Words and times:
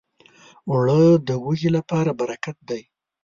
اوړه 0.69 1.01
د 1.27 1.29
وږو 1.43 1.69
لپاره 1.77 2.11
برکت 2.19 2.57
دی 2.69 2.81